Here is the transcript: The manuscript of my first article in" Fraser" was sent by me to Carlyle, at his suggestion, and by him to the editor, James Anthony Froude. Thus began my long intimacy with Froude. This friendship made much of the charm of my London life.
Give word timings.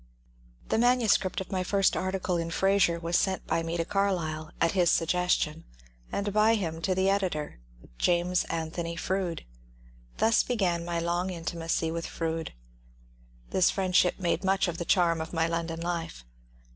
The 0.69 0.79
manuscript 0.79 1.41
of 1.41 1.51
my 1.51 1.63
first 1.63 1.95
article 1.95 2.35
in" 2.35 2.49
Fraser" 2.59 2.99
was 2.99 3.15
sent 3.15 3.45
by 3.45 3.61
me 3.61 3.77
to 3.77 3.85
Carlyle, 3.85 4.49
at 4.59 4.71
his 4.71 4.89
suggestion, 4.89 5.63
and 6.11 6.33
by 6.33 6.55
him 6.55 6.81
to 6.81 6.95
the 6.95 7.07
editor, 7.07 7.59
James 7.99 8.43
Anthony 8.45 8.95
Froude. 8.95 9.45
Thus 10.17 10.41
began 10.41 10.83
my 10.83 10.97
long 10.99 11.29
intimacy 11.29 11.91
with 11.91 12.07
Froude. 12.07 12.53
This 13.51 13.69
friendship 13.69 14.19
made 14.19 14.43
much 14.43 14.67
of 14.67 14.79
the 14.79 14.85
charm 14.85 15.21
of 15.21 15.33
my 15.33 15.45
London 15.47 15.81
life. 15.81 16.25